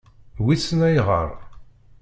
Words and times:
Wissen 0.45 0.79
ayɣeṛ. 0.87 1.29